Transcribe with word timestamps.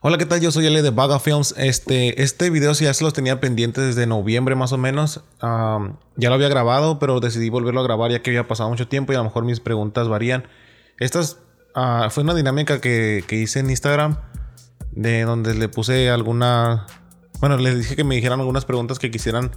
Hola, 0.00 0.16
¿qué 0.16 0.26
tal? 0.26 0.40
Yo 0.40 0.52
soy 0.52 0.64
L 0.64 0.80
de 0.80 0.90
Vaga 0.90 1.18
Films. 1.18 1.56
Este, 1.56 2.22
este 2.22 2.50
video 2.50 2.72
ya 2.72 2.94
se 2.94 3.02
los 3.02 3.12
tenía 3.12 3.40
pendiente 3.40 3.80
desde 3.80 4.06
noviembre 4.06 4.54
más 4.54 4.70
o 4.72 4.78
menos. 4.78 5.24
ya 5.40 6.28
lo 6.28 6.34
había 6.34 6.48
grabado, 6.48 7.00
pero 7.00 7.18
decidí 7.18 7.48
volverlo 7.48 7.80
a 7.80 7.82
grabar 7.82 8.12
ya 8.12 8.22
que 8.22 8.30
había 8.30 8.46
pasado 8.46 8.68
mucho 8.68 8.86
tiempo 8.86 9.12
y 9.12 9.16
a 9.16 9.18
lo 9.18 9.24
mejor 9.24 9.44
mis 9.44 9.58
preguntas 9.58 10.06
varían. 10.06 10.46
Esta 11.00 11.18
uh, 11.18 12.10
fue 12.10 12.22
una 12.22 12.34
dinámica 12.34 12.80
que, 12.80 13.24
que, 13.26 13.34
hice 13.38 13.58
en 13.58 13.70
Instagram 13.70 14.18
de 14.92 15.22
donde 15.22 15.54
le 15.54 15.68
puse 15.68 16.10
alguna... 16.10 16.86
Bueno, 17.40 17.56
les 17.56 17.78
dije 17.78 17.96
que 17.96 18.04
me 18.04 18.14
dijeran 18.14 18.38
algunas 18.38 18.64
preguntas 18.64 19.00
que 19.00 19.10
quisieran 19.10 19.50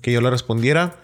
que 0.00 0.12
yo 0.12 0.20
le 0.20 0.30
respondiera. 0.30 0.94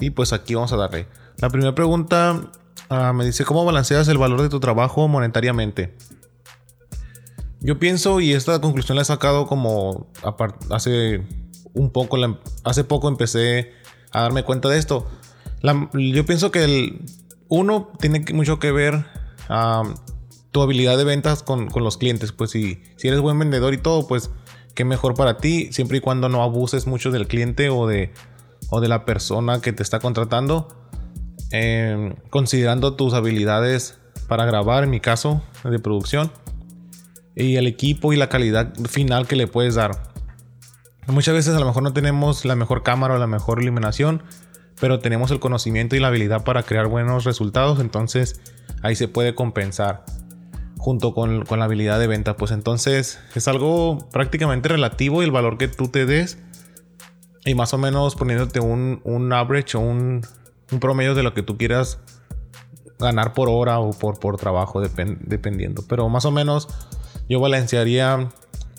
Y 0.00 0.08
pues 0.08 0.32
aquí 0.32 0.54
vamos 0.54 0.72
a 0.72 0.76
darle. 0.78 1.06
La 1.36 1.50
primera 1.50 1.74
pregunta 1.74 2.40
ah, 2.88 3.12
me 3.12 3.26
dice, 3.26 3.44
¿cómo 3.44 3.66
balanceas 3.66 4.08
el 4.08 4.16
valor 4.16 4.40
de 4.40 4.48
tu 4.48 4.58
trabajo 4.58 5.06
monetariamente? 5.06 5.92
Yo 7.60 7.78
pienso, 7.78 8.20
y 8.20 8.32
esta 8.32 8.60
conclusión 8.60 8.96
la 8.96 9.02
he 9.02 9.04
sacado 9.04 9.46
como 9.46 10.06
hace 10.70 11.26
un 11.74 11.90
poco, 11.90 12.16
hace 12.64 12.84
poco 12.84 13.08
empecé 13.08 13.72
a 14.12 14.22
darme 14.22 14.44
cuenta 14.44 14.68
de 14.68 14.78
esto. 14.78 15.06
yo 15.92 16.24
pienso 16.24 16.50
que 16.50 16.64
el, 16.64 17.04
uno 17.48 17.90
tiene 17.98 18.24
mucho 18.32 18.58
que 18.58 18.70
ver 18.70 19.04
tu 20.52 20.62
habilidad 20.62 20.96
de 20.96 21.04
ventas 21.04 21.42
con, 21.42 21.68
los 21.74 21.96
clientes. 21.98 22.32
Pues 22.32 22.50
si, 22.52 22.80
eres 23.02 23.20
buen 23.20 23.38
vendedor 23.38 23.74
y 23.74 23.78
todo, 23.78 24.06
pues 24.06 24.30
qué 24.74 24.84
mejor 24.84 25.14
para 25.14 25.38
ti, 25.38 25.72
siempre 25.72 25.98
y 25.98 26.00
cuando 26.00 26.28
no 26.28 26.42
abuses 26.42 26.86
mucho 26.86 27.10
del 27.10 27.26
cliente 27.26 27.70
o 27.70 27.88
de, 27.88 28.12
o 28.70 28.80
de 28.80 28.88
la 28.88 29.04
persona 29.04 29.60
que 29.60 29.72
te 29.72 29.82
está 29.82 29.98
contratando. 29.98 30.68
Em, 31.50 32.14
considerando 32.30 32.94
tus 32.94 33.14
habilidades 33.14 33.98
para 34.28 34.44
grabar, 34.44 34.84
en 34.84 34.90
mi 34.90 35.00
caso, 35.00 35.42
de 35.64 35.78
producción 35.78 36.30
y 37.38 37.56
el 37.56 37.66
equipo 37.66 38.12
y 38.12 38.16
la 38.16 38.28
calidad 38.28 38.74
final 38.88 39.26
que 39.28 39.36
le 39.36 39.46
puedes 39.46 39.76
dar. 39.76 39.92
Muchas 41.06 41.34
veces 41.34 41.54
a 41.54 41.60
lo 41.60 41.66
mejor 41.66 41.84
no 41.84 41.92
tenemos 41.92 42.44
la 42.44 42.56
mejor 42.56 42.82
cámara 42.82 43.14
o 43.14 43.18
la 43.18 43.28
mejor 43.28 43.62
iluminación, 43.62 44.22
pero 44.80 44.98
tenemos 44.98 45.30
el 45.30 45.38
conocimiento 45.38 45.96
y 45.96 46.00
la 46.00 46.08
habilidad 46.08 46.44
para 46.44 46.64
crear 46.64 46.88
buenos 46.88 47.24
resultados, 47.24 47.80
entonces 47.80 48.40
ahí 48.82 48.96
se 48.96 49.08
puede 49.08 49.34
compensar 49.34 50.04
junto 50.78 51.14
con, 51.14 51.44
la 51.44 51.64
habilidad 51.64 51.98
de 51.98 52.08
venta. 52.08 52.36
Pues 52.36 52.50
entonces 52.50 53.20
es 53.34 53.48
algo 53.48 53.98
prácticamente 54.10 54.68
relativo 54.68 55.22
y 55.22 55.24
el 55.24 55.30
valor 55.30 55.58
que 55.58 55.68
tú 55.68 55.88
te 55.88 56.06
des 56.06 56.38
y 57.44 57.54
más 57.54 57.72
o 57.72 57.78
menos 57.78 58.16
poniéndote 58.16 58.60
un, 58.60 59.00
un 59.04 59.32
average 59.32 59.76
o 59.76 59.80
un, 59.80 60.22
un, 60.72 60.80
promedio 60.80 61.14
de 61.14 61.22
lo 61.22 61.34
que 61.34 61.42
tú 61.42 61.56
quieras 61.56 62.00
ganar 62.98 63.32
por 63.32 63.48
hora 63.48 63.78
o 63.78 63.90
por, 63.90 64.18
por 64.18 64.36
trabajo, 64.36 64.80
dependiendo. 64.80 65.84
Pero 65.88 66.08
más 66.08 66.24
o 66.24 66.30
menos 66.30 66.68
yo 67.28 67.40
balancearía 67.40 68.28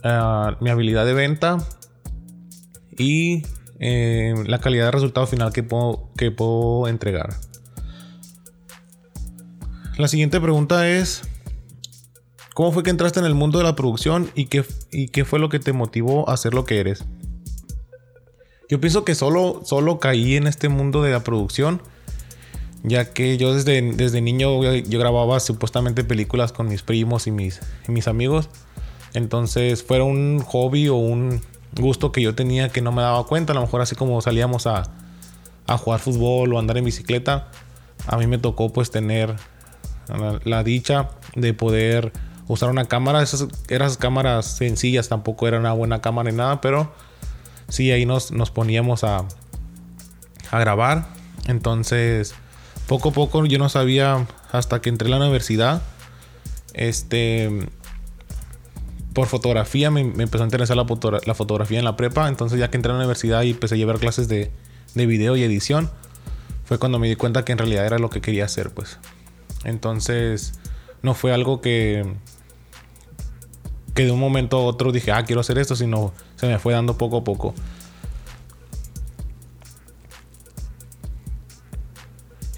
ah, 0.03 0.57
mi 0.59 0.69
habilidad 0.69 1.05
de 1.05 1.13
venta 1.13 1.57
y 2.97 3.43
eh, 3.79 4.33
la 4.45 4.59
calidad 4.59 4.85
de 4.85 4.91
resultado 4.91 5.27
final 5.27 5.53
que 5.53 5.63
puedo, 5.63 6.09
que 6.17 6.31
puedo 6.31 6.87
entregar. 6.87 7.35
La 9.97 10.07
siguiente 10.07 10.39
pregunta 10.39 10.89
es, 10.89 11.23
¿cómo 12.53 12.71
fue 12.71 12.83
que 12.83 12.89
entraste 12.89 13.19
en 13.19 13.25
el 13.25 13.35
mundo 13.35 13.57
de 13.57 13.65
la 13.65 13.75
producción 13.75 14.31
y 14.33 14.45
qué, 14.45 14.65
y 14.91 15.09
qué 15.09 15.25
fue 15.25 15.39
lo 15.39 15.49
que 15.49 15.59
te 15.59 15.73
motivó 15.73 16.29
a 16.29 16.37
ser 16.37 16.53
lo 16.53 16.65
que 16.65 16.79
eres? 16.79 17.05
Yo 18.69 18.79
pienso 18.79 19.03
que 19.03 19.15
solo, 19.15 19.61
solo 19.65 19.99
caí 19.99 20.35
en 20.35 20.47
este 20.47 20.69
mundo 20.69 21.01
de 21.01 21.11
la 21.11 21.21
producción 21.21 21.81
ya 22.83 23.11
que 23.13 23.37
yo 23.37 23.53
desde, 23.53 23.81
desde 23.93 24.21
niño 24.21 24.63
yo, 24.63 24.99
grababa 24.99 25.39
supuestamente 25.39 26.03
películas 26.03 26.51
con 26.51 26.67
mis 26.67 26.81
primos 26.81 27.27
y 27.27 27.31
mis, 27.31 27.59
mis 27.87 28.07
amigos. 28.07 28.49
Entonces 29.13 29.83
fue 29.83 30.01
un 30.01 30.39
hobby 30.39 30.87
o 30.87 30.95
un 30.95 31.41
gusto 31.73 32.11
que 32.11 32.21
yo 32.21 32.35
tenía 32.35 32.69
que 32.69 32.81
no 32.81 32.91
me 32.91 33.01
daba 33.01 33.25
cuenta. 33.25 33.53
A 33.53 33.55
lo 33.55 33.61
mejor 33.61 33.81
así 33.81 33.95
como 33.95 34.21
salíamos 34.21 34.67
a, 34.67 34.83
a 35.67 35.77
jugar 35.77 35.99
fútbol 35.99 36.53
o 36.53 36.59
andar 36.59 36.77
en 36.77 36.85
bicicleta, 36.85 37.49
a 38.07 38.17
mí 38.17 38.27
me 38.27 38.37
tocó 38.37 38.71
pues 38.71 38.91
tener 38.91 39.35
la, 40.43 40.63
dicha 40.63 41.09
de 41.35 41.53
poder 41.53 42.13
usar 42.47 42.69
una 42.69 42.85
cámara. 42.85 43.21
Esas 43.21 43.47
eran 43.67 43.93
cámaras 43.95 44.45
sencillas, 44.45 45.09
tampoco 45.09 45.47
era 45.47 45.59
una 45.59 45.73
buena 45.73 46.01
cámara 46.01 46.31
ni 46.31 46.37
nada, 46.37 46.61
pero 46.61 46.91
sí 47.67 47.91
ahí 47.91 48.05
nos, 48.05 48.31
nos 48.31 48.51
poníamos 48.51 49.03
a, 49.03 49.25
a 50.49 50.59
grabar. 50.59 51.07
Entonces 51.47 52.35
poco 52.89 53.09
a 53.09 53.11
poco 53.11 53.45
yo 53.45 53.59
no 53.59 53.69
sabía 53.69 54.27
hasta 54.51 54.81
que 54.81 54.89
entré 54.89 55.07
a 55.07 55.11
la 55.11 55.17
universidad. 55.17 55.81
Este. 56.73 57.69
Por 59.13 59.27
fotografía 59.27 59.91
me, 59.91 60.01
empezó 60.01 60.43
a 60.43 60.45
interesar 60.45 60.75
la, 60.75 60.85
fotografía 61.35 61.77
en 61.77 61.85
la 61.85 61.95
prepa. 61.95 62.27
Entonces, 62.27 62.59
ya 62.59 62.69
que 62.69 62.77
entré 62.77 62.91
a 62.91 62.95
la 62.95 62.99
universidad 62.99 63.43
y 63.43 63.51
empecé 63.51 63.75
a 63.75 63.77
llevar 63.77 63.99
clases 63.99 64.27
de, 64.27 64.51
de 64.95 65.05
video 65.05 65.35
y 65.35 65.43
edición, 65.43 65.89
fue 66.65 66.79
cuando 66.79 66.99
me 66.99 67.07
di 67.07 67.15
cuenta 67.15 67.45
que 67.45 67.51
en 67.51 67.59
realidad 67.59 67.85
era 67.85 67.99
lo 67.99 68.09
que 68.09 68.21
quería 68.21 68.45
hacer, 68.45 68.71
pues. 68.71 68.97
Entonces, 69.63 70.53
no 71.03 71.13
fue 71.13 71.31
algo 71.31 71.61
que. 71.61 72.11
que 73.93 74.05
de 74.05 74.11
un 74.11 74.19
momento 74.19 74.57
a 74.57 74.63
otro 74.63 74.91
dije, 74.91 75.11
ah, 75.11 75.23
quiero 75.25 75.41
hacer 75.41 75.59
esto, 75.59 75.75
sino 75.75 76.11
se 76.37 76.47
me 76.47 76.57
fue 76.57 76.73
dando 76.73 76.97
poco 76.97 77.17
a 77.17 77.23
poco. 77.23 77.53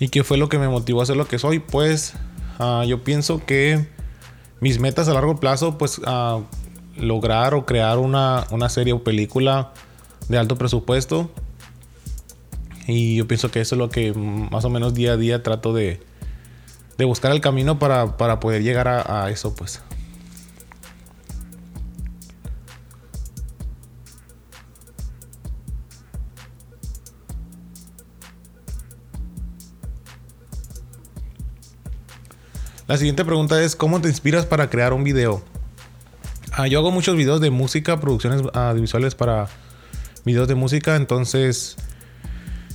¿Y 0.02 0.10
qué 0.10 0.24
fue 0.24 0.40
lo 0.40 0.50
que 0.50 0.58
me 0.58 0.68
motivó 0.68 1.04
a 1.04 1.06
ser 1.06 1.16
lo 1.16 1.28
que 1.28 1.38
soy? 1.38 1.60
Pues 1.60 2.14
ah, 2.58 2.84
yo 2.88 3.04
pienso 3.04 3.46
que 3.46 3.86
mis 4.60 4.80
metas 4.80 5.08
a 5.08 5.14
largo 5.14 5.40
plazo, 5.40 5.78
pues 5.78 6.00
uh, 6.00 6.44
lograr 6.98 7.54
o 7.54 7.68
crear 7.68 8.00
una, 8.00 8.48
serie 8.70 8.94
o 8.94 9.04
película 9.04 9.74
de 10.28 10.40
alto 10.40 10.58
presupuesto. 10.58 11.30
Y 12.88 13.18
yo 13.18 13.28
pienso 13.28 13.52
que 13.52 13.62
eso 13.62 13.76
es 13.76 13.80
lo 13.80 13.92
que 13.92 14.12
más 14.14 14.66
o 14.66 14.72
menos 14.72 14.96
día 14.96 15.12
a 15.12 15.18
día 15.18 15.44
trato 15.44 15.72
de, 15.72 16.00
de 16.98 17.06
buscar 17.06 17.32
el 17.32 17.40
camino 17.40 17.78
para, 17.78 18.18
poder 18.40 18.64
llegar 18.64 18.88
a 18.88 19.30
eso, 19.30 19.54
pues. 19.54 19.84
La 32.92 32.98
siguiente 32.98 33.24
pregunta 33.24 33.64
es, 33.64 33.78
¿cómo 33.78 34.02
te 34.02 34.10
inspiras 34.10 34.46
para 34.46 34.70
crear 34.70 34.92
un 34.92 35.06
video? 35.06 35.42
Ah, 36.52 36.68
yo 36.68 36.78
hago 36.80 36.92
muchos 36.92 37.16
videos 37.16 37.40
de 37.40 37.50
música, 37.50 38.02
producciones 38.02 38.42
audiovisuales 38.54 39.16
para 39.16 39.48
videos 40.26 40.50
de 40.50 40.56
música, 40.56 40.98
entonces 40.98 41.78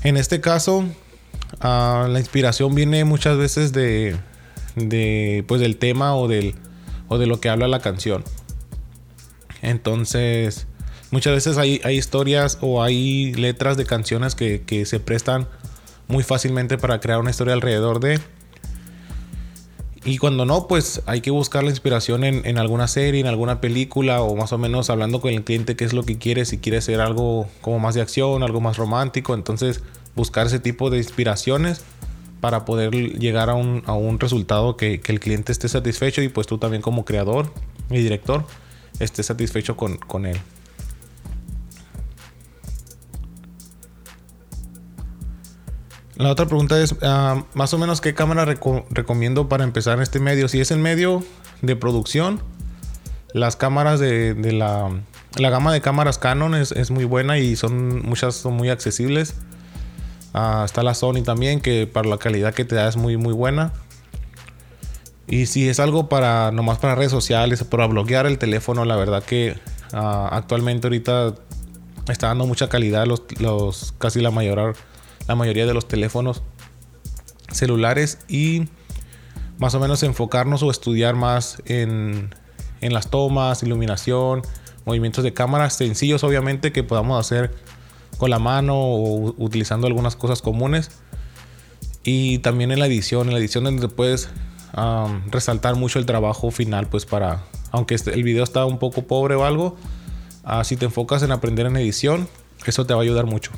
en 0.05 0.17
este 0.17 0.41
caso 0.41 0.87
ah, 1.61 2.09
la 2.09 2.19
inspiración 2.19 2.75
viene 2.75 3.05
muchas 3.05 3.37
veces 3.37 3.75
de, 3.75 4.17
pues 5.47 5.61
del 5.61 5.77
tema 5.77 6.17
o 6.17 6.29
del 6.29 6.55
o 7.09 7.19
de 7.19 7.27
lo 7.27 7.39
que 7.39 7.51
habla 7.51 7.69
la 7.69 7.81
canción. 7.81 8.25
Entonces, 9.61 10.67
muchas 11.11 11.35
veces 11.35 11.59
hay, 11.59 11.83
historias 11.91 12.57
o 12.63 12.83
hay 12.83 13.35
letras 13.35 13.77
de 13.77 13.85
canciones 13.85 14.35
que, 14.35 14.87
se 14.87 14.99
prestan 14.99 15.47
muy 16.09 16.25
fácilmente 16.25 16.79
para 16.79 17.01
crear 17.01 17.21
una 17.21 17.29
historia 17.29 17.53
alrededor 17.53 18.01
de. 18.01 18.19
Y 20.07 20.19
cuando 20.19 20.45
no, 20.45 20.69
pues 20.69 21.03
hay 21.07 21.21
que 21.21 21.33
buscar 21.33 21.65
la 21.65 21.71
inspiración 21.71 22.23
en, 22.23 22.59
alguna 22.59 22.87
serie, 22.87 23.21
en 23.21 23.27
alguna 23.27 23.61
película 23.61 24.23
o 24.23 24.37
más 24.37 24.53
o 24.53 24.59
menos 24.59 24.89
hablando 24.89 25.21
con 25.21 25.33
el 25.33 25.43
cliente 25.43 25.75
qué 25.75 25.85
es 25.85 25.93
lo 25.93 26.05
que 26.05 26.17
quiere, 26.17 26.45
si 26.45 26.59
quiere 26.59 26.81
ser 26.81 27.01
algo 27.01 27.49
como 27.61 27.81
más 27.81 27.97
de 27.97 28.03
acción, 28.03 28.45
algo 28.45 28.61
más 28.61 28.77
romántico. 28.77 29.35
Entonces 29.35 29.83
buscar 30.15 30.47
ese 30.47 30.61
tipo 30.61 30.91
de 30.91 30.99
inspiraciones 30.99 31.85
para 32.41 32.65
poder 32.65 32.95
llegar 33.19 33.51
a 33.51 33.55
un, 33.55 34.21
resultado 34.21 34.77
que, 34.77 35.01
el 35.05 35.19
cliente 35.19 35.51
esté 35.51 35.69
satisfecho 35.69 36.23
y 36.23 36.29
pues 36.29 36.47
tú 36.47 36.59
también 36.59 36.83
como 36.83 37.05
creador 37.05 37.53
y 37.91 37.99
director 37.99 38.45
estés 39.01 39.27
satisfecho 39.27 39.77
con, 39.77 39.97
con 39.97 40.25
él. 40.25 40.39
La 46.17 46.31
otra 46.31 46.47
pregunta 46.47 46.81
es, 46.81 46.95
ah, 47.03 47.45
más 47.53 47.75
o 47.75 47.79
menos, 47.79 48.01
¿qué 48.01 48.15
cámara 48.15 48.47
recomiendo 48.91 49.49
para 49.51 49.65
empezar 49.65 49.99
en 49.99 50.03
este 50.03 50.19
medio? 50.19 50.49
Si 50.49 50.61
es 50.61 50.71
en 50.71 50.81
medio 50.81 51.23
de 51.61 51.77
producción, 51.77 52.41
las 53.35 53.57
cámaras 53.57 54.01
de, 54.01 54.35
la, 54.53 54.91
gama 55.51 55.75
de 55.75 55.83
cámaras 55.83 56.17
Canon 56.17 56.55
es, 56.55 56.91
muy 56.91 57.05
buena 57.05 57.39
y 57.39 57.55
son 57.55 58.01
muchas 58.03 58.35
son 58.35 58.55
muy 58.55 58.71
accesibles. 58.71 59.35
Ah, 60.33 60.63
está 60.65 60.83
la 60.83 60.95
Sony 60.95 61.23
también, 61.23 61.61
que 61.61 61.87
para 61.87 62.09
la 62.09 62.17
calidad 62.17 62.55
que 62.55 62.65
te 62.65 62.77
da 62.77 62.89
es 62.89 62.97
muy, 62.97 63.19
muy 63.19 63.35
buena. 63.35 63.75
Y 65.27 65.47
si 65.47 65.69
es 65.69 65.81
algo 65.81 66.09
para 66.09 66.51
nomás 66.51 66.79
para 66.79 66.95
redes 66.95 67.11
sociales, 67.13 67.63
para 67.65 67.87
bloquear 67.87 68.25
el 68.25 68.39
teléfono, 68.39 68.87
la 68.87 68.97
verdad 68.97 69.23
que 69.23 69.59
ah, 69.93 70.31
actualmente 70.33 70.87
ahorita 70.87 71.35
está 72.09 72.29
dando 72.29 72.47
mucha 72.47 72.71
calidad 72.71 73.05
los 73.07 73.93
casi 73.99 74.21
la 74.21 74.31
mayor 74.31 74.77
la 75.27 75.35
mayoría 75.35 75.67
de 75.67 75.75
los 75.75 75.89
teléfonos 75.89 76.43
celulares 77.51 78.19
y 78.29 78.69
más 79.59 79.75
o 79.75 79.81
menos 79.81 80.03
enfocarnos 80.03 80.63
o 80.63 80.71
estudiar 80.71 81.15
más 81.15 81.63
en, 81.65 82.35
en 82.81 82.93
las 82.93 83.11
tomas, 83.11 83.63
iluminación, 83.63 84.43
movimientos 84.85 85.25
de 85.25 85.33
cámara 85.33 85.71
sencillos 85.71 86.23
obviamente 86.25 86.73
que 86.73 86.83
podamos 86.83 87.19
hacer 87.19 87.55
con 88.19 88.31
la 88.31 88.39
mano 88.39 88.77
o 88.77 89.35
utilizando 89.39 89.87
algunas 89.87 90.17
cosas 90.17 90.43
comunes. 90.43 90.91
Y 92.03 92.39
también 92.39 92.71
en 92.71 92.79
la 92.79 92.87
edición, 92.87 93.27
en 93.27 93.35
la 93.35 93.41
edición 93.41 93.65
donde 93.65 93.89
puedes 93.89 94.29
resaltar 95.31 95.75
mucho 95.75 95.99
el 95.99 96.07
trabajo 96.07 96.51
final, 96.51 96.89
pues 96.89 97.07
para, 97.07 97.45
aunque 97.71 97.95
este, 97.95 98.15
el 98.15 98.23
video 98.23 98.45
está 98.45 98.65
un 98.65 98.79
poco 98.79 99.03
pobre 99.07 99.35
o 99.35 99.45
algo, 99.45 99.77
uh, 100.45 100.63
si 100.65 100.77
te 100.77 100.85
enfocas 100.85 101.23
en 101.23 101.33
aprender 101.33 101.67
en 101.67 101.77
edición, 101.77 102.29
eso 102.67 102.85
te 102.87 102.95
va 102.95 103.01
a 103.01 103.03
ayudar 103.03 103.27
mucho. 103.27 103.53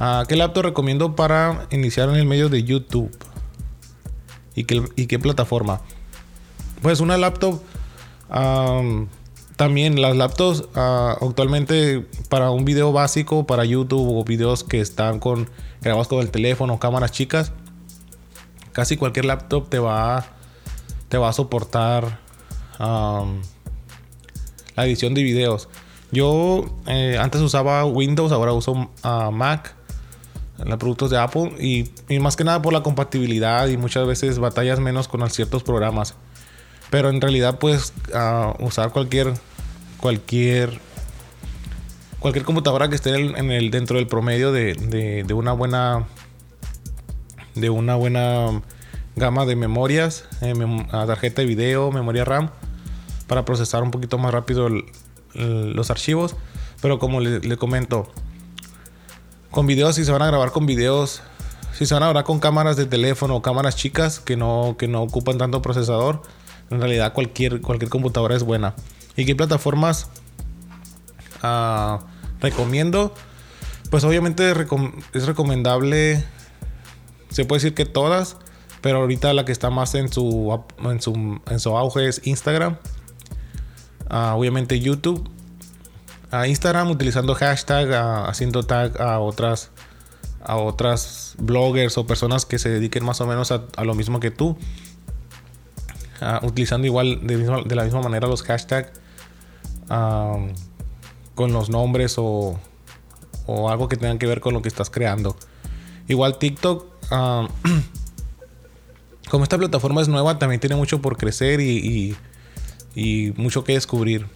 Uh, 0.00 0.26
¿Qué 0.26 0.34
laptop 0.34 0.64
recomiendo 0.64 1.14
para 1.14 1.66
iniciar 1.70 2.08
en 2.08 2.16
el 2.16 2.24
medio 2.24 2.48
de 2.48 2.64
YouTube? 2.64 3.14
¿Y 4.54 4.64
qué, 4.64 4.82
y 4.96 5.06
qué 5.06 5.18
plataforma? 5.18 5.82
Pues 6.80 7.00
una 7.00 7.18
laptop 7.18 7.60
también 9.56 10.00
las 10.00 10.16
laptops 10.16 10.64
ah, 10.74 11.16
actualmente 11.20 12.06
para 12.28 12.50
un 12.50 12.64
video 12.64 12.92
básico 12.92 13.46
para 13.46 13.64
YouTube 13.64 14.18
o 14.18 14.24
videos 14.24 14.64
que 14.64 14.80
están 14.80 15.18
con 15.18 15.50
grabados 15.82 16.08
con 16.08 16.20
el 16.20 16.30
teléfono, 16.30 16.78
cámaras 16.78 17.12
chicas, 17.12 17.52
casi 18.72 18.96
cualquier 18.96 19.26
laptop 19.26 19.68
te 19.68 19.78
va 19.78 20.24
te 21.08 21.18
va 21.18 21.28
a 21.28 21.32
soportar 21.32 22.20
la 22.78 23.26
edición 24.86 25.12
de 25.12 25.22
videos. 25.22 25.68
Yo 26.12 26.64
eh, 26.86 27.18
antes 27.20 27.42
usaba 27.42 27.84
Windows, 27.84 28.32
ahora 28.32 28.52
uso 28.52 28.72
uh, 28.72 29.30
Mac, 29.30 29.74
los 30.64 30.78
productos 30.78 31.10
de 31.10 31.18
Apple 31.18 31.54
y, 31.58 32.18
más 32.18 32.36
que 32.36 32.44
nada 32.44 32.62
por 32.62 32.72
la 32.72 32.82
compatibilidad 32.82 33.68
y 33.68 33.76
muchas 33.76 34.06
veces 34.06 34.38
batallas 34.38 34.80
menos 34.80 35.08
con 35.08 35.28
ciertos 35.30 35.62
programas. 35.62 36.14
Pero 36.90 37.08
en 37.08 37.20
realidad 37.20 37.58
puedes 37.58 37.92
usar 38.58 38.90
cualquier 38.90 39.34
cualquier 39.98 40.80
cualquier 42.18 42.44
computadora 42.44 42.88
que 42.88 42.94
esté 42.94 43.14
en 43.14 43.50
el 43.50 43.70
dentro 43.70 43.96
del 43.96 44.06
promedio 44.06 44.52
de, 44.52 45.26
una 45.32 45.52
buena 45.52 46.06
de 47.54 47.70
una 47.70 47.94
buena 47.96 48.62
gama 49.16 49.44
de 49.46 49.56
memorias, 49.56 50.24
eh, 50.40 50.54
tarjeta 50.90 51.42
de 51.42 51.46
video, 51.46 51.90
memoria 51.92 52.24
RAM 52.24 52.50
para 53.26 53.44
procesar 53.44 53.82
un 53.82 53.90
poquito 53.90 54.18
más 54.18 54.32
rápido 54.32 54.68
los 55.34 55.90
archivos. 55.90 56.36
Pero 56.82 56.98
como 56.98 57.20
le, 57.20 57.40
le, 57.40 57.56
comento, 57.56 58.10
con 59.50 59.66
videos, 59.66 59.96
si 59.96 60.04
se 60.04 60.12
van 60.12 60.22
a 60.22 60.26
grabar 60.26 60.52
con 60.52 60.66
videos, 60.66 61.22
si 61.72 61.86
se 61.86 61.94
van 61.94 62.02
a 62.02 62.06
grabar 62.06 62.24
con 62.24 62.40
cámaras 62.40 62.76
de 62.76 62.86
teléfono 62.86 63.36
o 63.36 63.42
cámaras 63.42 63.76
chicas 63.76 64.20
que 64.20 64.36
no, 64.36 64.76
que 64.78 64.88
no 64.88 65.02
ocupan 65.02 65.38
tanto 65.38 65.62
procesador, 65.62 66.22
en 66.70 66.80
realidad 66.80 67.12
cualquier, 67.12 67.60
cualquier 67.60 67.90
computadora 67.90 68.36
es 68.36 68.42
buena. 68.42 68.74
¿Y 69.16 69.24
qué 69.24 69.34
plataformas 69.34 70.08
ah, 71.42 72.00
recomiendo? 72.40 73.12
Pues 73.90 74.04
obviamente 74.04 74.50
es 74.50 75.26
recomendable, 75.26 76.24
se 77.30 77.44
puede 77.44 77.58
decir 77.60 77.74
que 77.74 77.86
todas, 77.86 78.36
pero 78.80 78.98
ahorita 78.98 79.32
la 79.32 79.44
que 79.44 79.52
está 79.52 79.70
más 79.70 79.94
en 79.94 80.12
su, 80.12 80.62
en 80.78 81.60
su, 81.60 81.76
auge 81.76 82.08
es 82.08 82.20
Instagram. 82.24 82.76
Ah, 84.08 84.34
obviamente 84.36 84.80
YouTube. 84.80 85.28
A 86.30 86.46
Instagram 86.46 86.90
utilizando 86.90 87.34
hashtag, 87.34 87.92
haciendo 88.28 88.62
tag 88.62 89.00
a 89.00 89.18
otras 89.18 89.70
a 90.42 90.56
otras 90.56 91.34
bloggers 91.38 91.98
o 91.98 92.06
personas 92.06 92.46
que 92.46 92.58
se 92.58 92.70
dediquen 92.70 93.04
más 93.04 93.20
o 93.20 93.26
menos 93.26 93.52
a, 93.52 93.84
lo 93.84 93.94
mismo 93.94 94.20
que 94.20 94.30
tú. 94.30 94.56
Ah, 96.20 96.40
utilizando 96.42 96.86
igual 96.86 97.26
de, 97.26 97.36
de, 97.36 97.74
la 97.74 97.84
misma 97.84 98.02
manera 98.02 98.28
los 98.28 98.42
hashtags 98.42 98.90
con 101.34 101.52
los 101.52 101.70
nombres 101.70 102.16
o, 102.18 102.58
o, 103.46 103.70
algo 103.70 103.88
que 103.88 103.96
tengan 103.96 104.18
que 104.18 104.26
ver 104.26 104.40
con 104.40 104.54
lo 104.54 104.62
que 104.62 104.68
estás 104.68 104.90
creando. 104.90 105.36
Igual 106.08 106.38
TikTok, 106.38 106.86
como 109.30 109.44
esta 109.44 109.58
plataforma 109.58 110.02
es 110.02 110.08
nueva, 110.08 110.38
también 110.38 110.60
tiene 110.60 110.76
mucho 110.76 111.00
por 111.00 111.16
crecer 111.16 111.60
y, 111.60 112.16
y, 112.94 113.32
mucho 113.36 113.64
que 113.64 113.72
descubrir. 113.72 114.26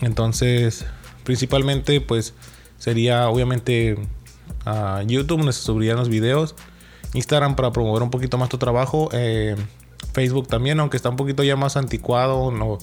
Entonces, 0.00 0.86
principalmente, 1.24 2.00
pues 2.00 2.34
sería 2.78 3.28
obviamente 3.28 3.96
YouTube, 5.06 5.38
donde 5.38 5.52
se 5.52 5.62
subirían 5.62 5.96
los 5.96 6.08
videos. 6.08 6.54
Instagram 7.14 7.54
para 7.56 7.72
promover 7.72 8.02
un 8.02 8.10
poquito 8.10 8.38
más 8.38 8.48
tu 8.48 8.58
trabajo. 8.58 9.08
Eh, 9.12 9.56
Facebook 10.12 10.48
también, 10.48 10.80
aunque 10.80 10.96
está 10.96 11.08
un 11.08 11.16
poquito 11.16 11.42
ya 11.42 11.56
más 11.56 11.76
anticuado, 11.76 12.50
no, 12.50 12.78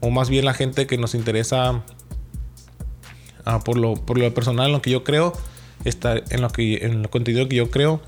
o 0.00 0.10
más 0.10 0.28
bien 0.28 0.44
la 0.44 0.54
gente 0.54 0.86
que 0.86 0.98
nos 0.98 1.14
interesa 1.14 1.82
ah, 3.44 3.60
por, 3.60 3.76
lo, 3.76 3.94
por 3.94 4.18
lo 4.18 4.34
personal, 4.34 4.66
en 4.66 4.72
lo 4.72 4.82
que 4.82 4.90
yo 4.90 5.04
creo, 5.04 5.32
está, 5.84 6.16
en, 6.30 6.42
lo 6.42 6.50
que, 6.50 6.84
en 6.84 7.02
el 7.02 7.10
contenido 7.10 7.48
que 7.48 7.56
yo 7.56 7.70
creo, 7.70 8.00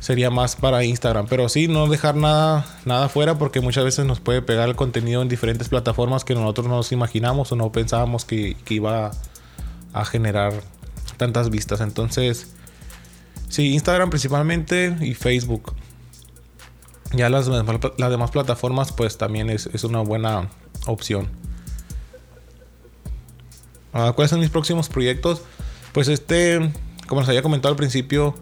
sería 0.00 0.30
más 0.30 0.56
para 0.56 0.84
Instagram. 0.84 1.26
Pero 1.28 1.48
sí, 1.48 1.68
no 1.68 1.86
dejar 1.88 2.16
nada, 2.16 2.66
nada 2.84 3.08
fuera 3.08 3.38
porque 3.38 3.60
muchas 3.60 3.84
veces 3.84 4.06
nos 4.06 4.20
puede 4.20 4.42
pegar 4.42 4.68
el 4.68 4.76
contenido 4.76 5.22
en 5.22 5.28
diferentes 5.28 5.68
plataformas 5.68 6.24
que 6.24 6.34
nosotros 6.34 6.66
no 6.66 6.76
nos 6.76 6.92
imaginamos 6.92 7.52
o 7.52 7.56
no 7.56 7.72
pensábamos 7.72 8.24
que, 8.24 8.56
que 8.64 8.74
iba 8.74 9.10
a 9.92 10.04
generar 10.04 10.52
tantas 11.16 11.50
vistas. 11.50 11.80
Entonces, 11.80 12.52
sí, 13.48 13.72
Instagram 13.72 14.10
principalmente 14.10 14.96
y 15.00 15.14
Facebook. 15.14 15.74
Ya 17.12 17.30
las, 17.30 17.48
las 17.48 18.10
demás 18.10 18.30
plataformas 18.30 18.92
pues 18.92 19.16
también 19.16 19.48
es, 19.50 19.66
una 19.84 20.00
buena 20.00 20.50
opción. 20.86 21.28
Ah, 23.92 24.12
¿Cuáles 24.14 24.30
son 24.30 24.40
mis 24.40 24.50
próximos 24.50 24.88
proyectos? 24.88 25.42
Pues 25.92 26.08
este, 26.08 26.70
como 27.06 27.22
les 27.22 27.28
había 27.30 27.42
comentado 27.42 27.72
al 27.72 27.76
principio, 27.76 28.34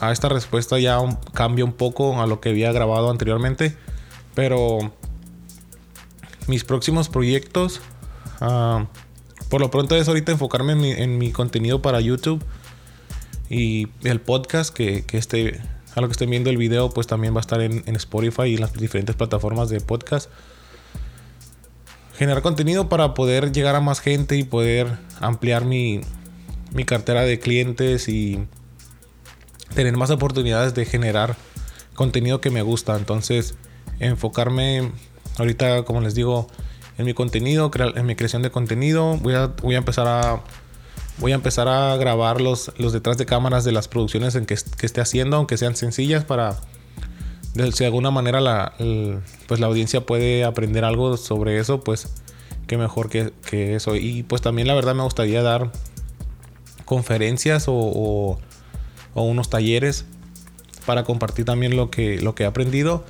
a 0.00 0.12
esta 0.12 0.28
respuesta 0.28 0.78
ya 0.78 0.98
cambia 1.34 1.64
un 1.64 1.72
poco 1.72 2.20
a 2.20 2.26
lo 2.26 2.40
que 2.40 2.50
había 2.50 2.72
grabado 2.72 3.10
anteriormente. 3.10 3.76
Pero 4.34 4.92
mis 6.46 6.64
próximos 6.64 7.08
proyectos, 7.08 7.80
ah, 8.40 8.86
por 9.48 9.60
lo 9.60 9.70
pronto 9.70 9.96
es 9.96 10.08
ahorita 10.08 10.32
enfocarme 10.32 11.02
en 11.02 11.18
mi, 11.18 11.32
contenido 11.32 11.82
para 11.82 12.00
YouTube 12.00 12.44
y 13.50 13.88
el 14.04 14.20
podcast 14.20 14.74
que, 14.74 15.04
que 15.04 15.18
este 15.18 15.60
a 15.98 16.00
lo 16.00 16.08
que 16.08 16.12
estén 16.12 16.30
viendo 16.30 16.50
el 16.50 16.56
video, 16.56 16.90
pues 16.90 17.06
también 17.06 17.34
va 17.34 17.38
a 17.38 17.40
estar 17.40 17.60
en, 17.60 17.82
Spotify 17.96 18.44
y 18.44 18.54
en 18.54 18.60
las 18.60 18.72
diferentes 18.72 19.16
plataformas 19.16 19.68
de 19.68 19.80
podcast. 19.80 20.30
Generar 22.16 22.42
contenido 22.42 22.88
para 22.88 23.14
poder 23.14 23.52
llegar 23.52 23.74
a 23.74 23.80
más 23.80 24.00
gente 24.00 24.36
y 24.36 24.44
poder 24.44 24.98
ampliar 25.20 25.64
mi, 25.64 26.00
mi 26.72 26.84
cartera 26.84 27.22
de 27.22 27.38
clientes 27.40 28.08
y 28.08 28.46
tener 29.78 29.96
más 29.96 30.10
oportunidades 30.10 30.74
de 30.74 30.84
generar 30.84 31.36
contenido 31.94 32.40
que 32.40 32.50
me 32.50 32.62
gusta. 32.62 32.96
Entonces, 32.96 33.54
enfocarme 34.00 34.90
ahorita, 35.38 35.84
como 35.84 36.00
les 36.00 36.16
digo, 36.16 36.48
en 36.98 37.06
mi 37.06 37.14
contenido, 37.14 37.70
en 37.94 38.04
mi 38.04 38.16
creación 38.16 38.42
de 38.42 38.50
contenido. 38.50 39.18
Voy 39.18 39.34
a, 39.34 39.46
voy 39.62 39.76
a 39.76 39.78
empezar 39.78 40.08
a 40.08 40.42
voy 41.18 41.30
a 41.30 41.36
empezar 41.36 41.68
a 41.68 41.96
grabar 41.96 42.40
los, 42.40 42.72
los 42.76 42.92
detrás 42.92 43.18
de 43.18 43.26
cámaras 43.26 43.62
de 43.62 43.70
las 43.70 43.86
producciones 43.86 44.34
en 44.34 44.46
que, 44.46 44.54
esté 44.54 45.00
haciendo, 45.00 45.36
aunque 45.36 45.56
sean 45.56 45.76
sencillas, 45.76 46.24
para 46.24 46.56
si 47.54 47.78
de 47.78 47.86
alguna 47.86 48.10
manera 48.10 48.40
la, 48.40 48.74
pues 49.46 49.60
la 49.60 49.68
audiencia 49.68 50.00
puede 50.00 50.44
aprender 50.44 50.84
algo 50.84 51.16
sobre 51.16 51.58
eso, 51.58 51.84
pues 51.84 52.08
qué 52.66 52.76
mejor 52.78 53.10
que, 53.10 53.32
eso. 53.76 53.94
Y 53.94 54.24
pues 54.24 54.42
también 54.42 54.66
la 54.66 54.74
verdad 54.74 54.96
me 54.96 55.04
gustaría 55.04 55.40
dar 55.40 55.70
conferencias 56.84 57.66
o, 57.68 58.40
unos 59.14 59.50
talleres 59.50 60.04
para 60.86 61.04
compartir 61.04 61.44
también 61.44 61.76
lo 61.76 61.90
que, 61.90 62.20
lo 62.20 62.34
que 62.34 62.44
he 62.44 62.46
aprendido. 62.46 63.04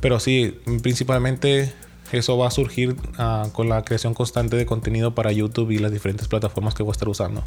Pero 0.00 0.20
sí, 0.20 0.60
principalmente 0.82 1.72
eso 2.12 2.38
va 2.38 2.48
a 2.48 2.50
surgir 2.50 2.96
ah, 3.18 3.48
con 3.52 3.68
la 3.68 3.84
creación 3.84 4.14
constante 4.14 4.56
de 4.56 4.64
contenido 4.64 5.14
para 5.14 5.32
YouTube 5.32 5.70
y 5.70 5.78
las 5.78 5.92
diferentes 5.92 6.28
plataformas 6.28 6.74
que 6.74 6.82
voy 6.82 6.90
a 6.90 6.92
estar 6.92 7.08
usando. 7.08 7.44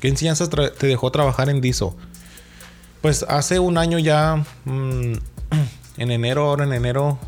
¿Qué 0.00 0.08
enseñanzas 0.08 0.50
te 0.50 0.86
dejó 0.86 1.10
trabajar 1.10 1.48
en 1.48 1.60
DISO? 1.60 1.96
Pues 3.02 3.24
hace 3.28 3.58
un 3.58 3.78
año 3.78 3.98
ya, 3.98 4.44
mm, 4.64 5.12
en 5.98 6.10
enero, 6.10 6.48
ahora 6.48 6.64
en 6.64 6.72
enero, 6.72 7.18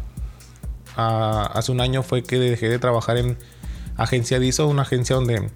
ah, 0.97 1.51
hace 1.55 1.73
un 1.73 1.81
año 1.81 2.03
fue 2.03 2.23
que 2.23 2.39
dejé 2.39 2.69
de 2.69 2.79
trabajar 2.79 3.17
en 3.17 3.39
agencia 3.99 4.39
DISO, 4.39 4.67
una 4.67 4.83
agencia 4.83 5.17
donde 5.17 5.51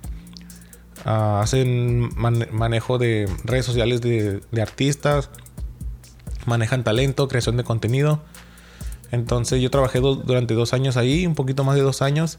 Ah, 1.05 1.41
hacen 1.43 2.11
manejo 2.17 2.99
de 2.99 3.29
redes 3.45 3.67
sociales 3.67 4.01
de, 4.01 4.41
artistas, 4.61 5.31
manejan 6.47 6.85
talento, 6.85 7.29
creación 7.29 7.57
de 7.57 7.65
contenido. 7.65 8.21
Entonces 9.11 9.61
yo 9.61 9.71
trabajé 9.71 10.01
durante 10.01 10.55
dos 10.55 10.73
años 10.73 10.97
ahí, 10.97 11.27
un 11.27 11.35
poquito 11.35 11.65
más 11.65 11.75
de 11.77 11.83
dos 11.83 12.03
años. 12.03 12.39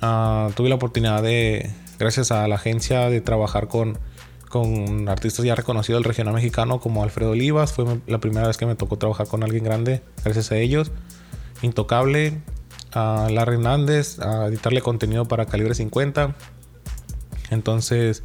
Ah, 0.00 0.50
tuve 0.56 0.68
la 0.68 0.74
oportunidad 0.74 1.22
de, 1.22 1.70
gracias 1.98 2.32
a 2.32 2.48
la 2.48 2.56
agencia 2.56 3.08
de 3.08 3.20
trabajar 3.20 3.68
con, 3.68 3.98
con 4.48 5.08
artistas 5.08 5.44
ya 5.44 5.54
reconocidos 5.54 6.00
del 6.00 6.04
regional 6.04 6.34
mexicano 6.34 6.80
como 6.80 7.04
Alfredo 7.04 7.30
Olivas. 7.30 7.72
Fue 7.72 7.84
la 8.08 8.18
primera 8.18 8.48
vez 8.48 8.56
que 8.56 8.66
me 8.66 8.74
tocó 8.74 8.98
trabajar 8.98 9.28
con 9.28 9.44
alguien 9.44 9.62
grande, 9.62 10.02
gracias 10.24 10.50
a 10.50 10.56
ellos. 10.56 10.90
Intocable, 11.62 12.42
a 12.92 13.28
Larry 13.30 13.54
Hernández, 13.54 14.18
a 14.20 14.46
editarle 14.46 14.80
contenido 14.80 15.26
para 15.26 15.46
Calibre 15.46 15.74
50. 15.74 16.34
Entonces, 17.50 18.22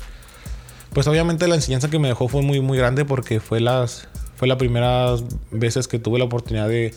pues 0.94 1.08
obviamente 1.08 1.48
la 1.48 1.56
enseñanza 1.56 1.90
que 1.90 2.00
me 2.00 2.08
dejó 2.08 2.28
fue 2.28 2.42
muy, 2.42 2.62
muy 2.62 2.78
grande 2.78 3.06
porque 3.06 3.40
fue 3.40 3.60
las 3.60 4.08
fue 4.36 4.48
la 4.48 4.58
primera 4.58 5.16
veces 5.52 5.88
que 5.88 5.98
tuve 5.98 6.20
la 6.20 6.26
oportunidad 6.26 6.68
de, 6.68 6.94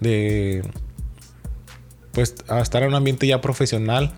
de 0.00 0.62
pues 2.10 2.34
estar 2.60 2.82
en 2.82 2.88
un 2.88 2.94
ambiente 2.96 3.26
ya 3.26 3.40
profesional 3.40 4.12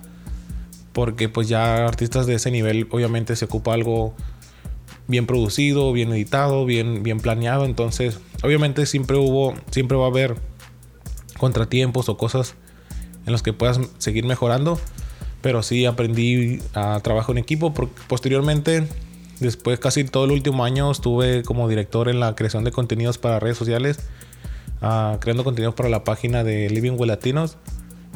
porque 0.93 1.29
pues 1.29 1.49
ya 1.49 1.87
artistas 1.87 2.27
de 2.27 2.35
ese 2.35 2.51
nivel 2.51 2.89
obviamente 2.91 3.37
se 3.37 3.45
ocupa 3.45 3.75
algo 3.75 4.15
bien 5.07 5.27
producido, 5.27 5.93
bien 5.93 6.11
editado, 6.13 6.65
bien, 6.65 7.03
bien 7.03 7.21
planeado. 7.21 7.65
Entonces, 7.65 8.19
obviamente 8.43 8.87
siempre 8.87 9.17
hubo, 9.17 9.55
siempre 9.71 9.97
va 9.97 10.05
a 10.05 10.09
haber 10.09 10.37
contratiempos 11.37 12.09
o 12.09 12.17
cosas 12.17 12.55
en 13.26 13.33
los 13.33 13.43
que 13.43 13.52
puedas 13.52 13.81
seguir 13.99 14.25
mejorando. 14.25 14.78
Pero 15.40 15.62
sí 15.62 15.85
aprendí 15.85 16.61
a 16.75 17.00
trabajar 17.00 17.33
en 17.33 17.38
equipo. 17.38 17.75
Posteriormente, 18.09 18.88
después 19.40 19.78
casi 19.78 20.04
todo 20.04 20.25
el 20.25 20.31
último 20.31 20.64
año 20.64 20.90
estuve 20.90 21.43
como 21.43 21.69
director 21.69 22.09
en 22.09 22.21
la 22.21 22.35
creación 22.35 22.64
de 22.64 22.73
contenidos 22.73 23.19
para 23.19 23.40
redes 23.40 23.59
sociales. 23.59 23.99
Uh, 24.81 25.19
creando 25.19 25.45
contenidos 25.45 25.75
para 25.75 25.88
la 25.88 26.04
página 26.04 26.45
de 26.45 26.69
Living 26.69 26.93
with 26.99 27.09
Latinos 27.09 27.57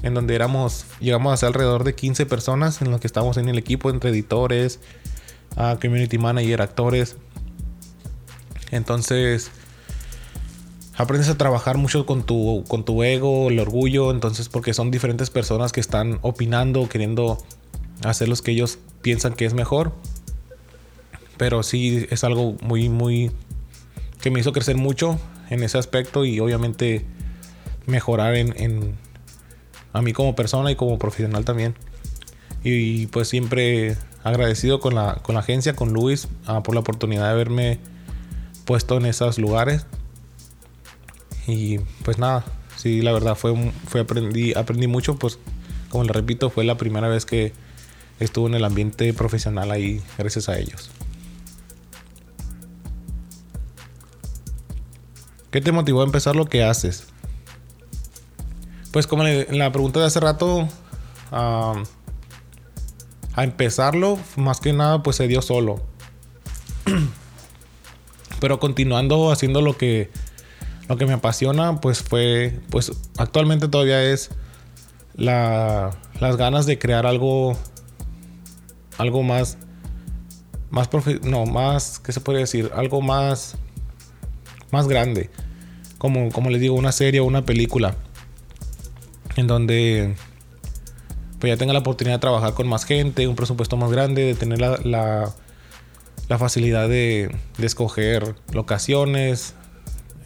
en 0.02 0.14
donde 0.14 0.34
éramos, 0.34 0.84
llegamos 1.00 1.32
a 1.32 1.36
ser 1.36 1.48
alrededor 1.48 1.84
de 1.84 1.94
15 1.94 2.26
personas 2.26 2.80
en 2.82 2.90
los 2.90 3.00
que 3.00 3.06
estábamos 3.06 3.36
en 3.36 3.48
el 3.48 3.58
equipo, 3.58 3.90
entre 3.90 4.10
editores, 4.10 4.80
uh, 5.56 5.78
community 5.80 6.18
manager, 6.18 6.62
actores. 6.62 7.16
Entonces, 8.70 9.50
aprendes 10.98 11.30
a 11.30 11.38
trabajar 11.38 11.78
mucho 11.78 12.04
con 12.04 12.24
tu, 12.24 12.64
con 12.68 12.84
tu 12.84 13.02
ego, 13.02 13.48
el 13.48 13.58
orgullo, 13.58 14.10
entonces, 14.10 14.50
porque 14.50 14.74
son 14.74 14.90
diferentes 14.90 15.30
personas 15.30 15.72
que 15.72 15.80
están 15.80 16.18
opinando, 16.20 16.88
queriendo 16.88 17.38
hacer 18.04 18.28
lo 18.28 18.36
que 18.36 18.50
ellos 18.50 18.78
piensan 19.00 19.32
que 19.32 19.46
es 19.46 19.54
mejor. 19.54 19.92
Pero 21.38 21.62
sí 21.62 22.06
es 22.10 22.22
algo 22.24 22.56
muy, 22.60 22.90
muy. 22.90 23.30
que 24.20 24.30
me 24.30 24.40
hizo 24.40 24.52
crecer 24.52 24.76
mucho 24.76 25.18
en 25.48 25.62
ese 25.62 25.78
aspecto 25.78 26.26
y 26.26 26.40
obviamente 26.40 27.06
mejorar 27.86 28.34
en 28.34 28.96
a 29.92 30.02
mí 30.02 30.12
como 30.12 30.34
persona 30.34 30.70
y 30.70 30.76
como 30.76 30.98
profesional 30.98 31.44
también. 31.44 31.74
Y, 32.64 33.06
pues 33.06 33.28
siempre 33.28 33.96
agradecido 34.24 34.80
con 34.80 34.94
la, 34.94 35.16
con 35.22 35.34
la 35.34 35.40
agencia, 35.40 35.74
con 35.74 35.92
Luis, 35.92 36.28
ah, 36.46 36.62
por 36.62 36.74
la 36.74 36.80
oportunidad 36.80 37.24
de 37.24 37.30
haberme 37.30 37.78
puesto 38.64 38.96
en 38.96 39.06
esos 39.06 39.38
lugares. 39.38 39.86
Y 41.48 41.78
pues 42.04 42.18
nada, 42.18 42.44
sí, 42.76 43.00
la 43.00 43.10
verdad 43.10 43.34
fue, 43.34 43.72
fue 43.86 44.02
aprendí, 44.02 44.52
aprendí 44.52 44.86
mucho, 44.86 45.18
pues 45.18 45.38
como 45.88 46.04
le 46.04 46.12
repito, 46.12 46.50
fue 46.50 46.64
la 46.64 46.76
primera 46.76 47.08
vez 47.08 47.24
que 47.24 47.54
estuve 48.20 48.48
en 48.50 48.54
el 48.54 48.64
ambiente 48.64 49.14
profesional 49.14 49.70
ahí, 49.70 50.02
gracias 50.18 50.50
a 50.50 50.58
ellos. 50.58 50.90
¿Qué 55.50 55.62
te 55.62 55.72
motivó 55.72 56.02
a 56.02 56.04
empezar 56.04 56.36
lo 56.36 56.44
que 56.44 56.62
haces? 56.62 57.06
Pues 58.92 59.06
como 59.06 59.26
en 59.26 59.58
la 59.58 59.72
pregunta 59.72 60.00
de 60.00 60.06
hace 60.06 60.20
rato, 60.20 60.68
a 61.30 61.82
empezarlo, 63.36 64.18
más 64.36 64.60
que 64.60 64.74
nada, 64.74 65.02
pues 65.02 65.16
se 65.16 65.26
dio 65.28 65.40
solo. 65.40 65.80
Pero 68.40 68.60
continuando 68.60 69.32
haciendo 69.32 69.62
lo 69.62 69.78
que, 69.78 70.10
lo 70.88 70.96
que 70.96 71.06
me 71.06 71.12
apasiona, 71.12 71.80
pues 71.80 72.02
fue, 72.02 72.58
pues 72.70 72.92
actualmente 73.18 73.68
todavía 73.68 74.02
es 74.02 74.30
la, 75.14 75.90
las 76.18 76.36
ganas 76.36 76.64
de 76.64 76.78
crear 76.78 77.06
algo, 77.06 77.56
algo 78.96 79.22
más, 79.22 79.58
más 80.70 80.88
no, 81.22 81.44
más, 81.44 81.98
¿qué 81.98 82.12
se 82.12 82.20
puede 82.20 82.40
decir? 82.40 82.70
Algo 82.74 83.02
más, 83.02 83.56
más 84.70 84.88
grande. 84.88 85.30
Como, 85.98 86.30
como 86.30 86.48
les 86.48 86.60
digo, 86.60 86.74
una 86.74 86.92
serie 86.92 87.20
o 87.20 87.24
una 87.24 87.44
película 87.44 87.94
en 89.36 89.46
donde 89.46 90.14
pues 91.38 91.52
ya 91.52 91.56
tenga 91.56 91.72
la 91.72 91.80
oportunidad 91.80 92.16
de 92.16 92.20
trabajar 92.20 92.54
con 92.54 92.66
más 92.66 92.84
gente, 92.84 93.28
un 93.28 93.36
presupuesto 93.36 93.76
más 93.76 93.90
grande, 93.90 94.24
de 94.24 94.34
tener 94.34 94.60
la, 94.60 94.78
la, 96.28 96.38
facilidad 96.38 96.88
de, 96.88 97.34
de, 97.58 97.66
escoger 97.66 98.34
locaciones, 98.52 99.54